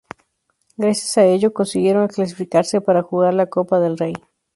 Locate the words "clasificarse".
2.07-2.81